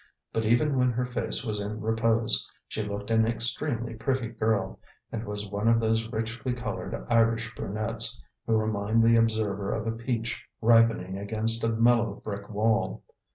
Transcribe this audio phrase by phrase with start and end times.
[0.33, 4.79] But even when her face was in repose, she looked an extremely pretty girl,
[5.11, 9.91] and was one of those richly coloured Irish brunettes, who remind the observer of a
[9.95, 13.03] peach ripening against a mellow brick wall.